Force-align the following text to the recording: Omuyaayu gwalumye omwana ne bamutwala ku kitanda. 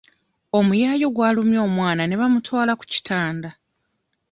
Omuyaayu 0.57 1.07
gwalumye 1.15 1.59
omwana 1.67 2.03
ne 2.05 2.15
bamutwala 2.21 2.71
ku 2.79 2.85
kitanda. 2.91 3.49